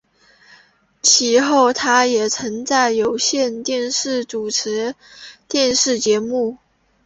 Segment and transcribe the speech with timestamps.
[1.03, 4.95] 其后他也曾在有线电视主持
[5.47, 6.57] 电视节目。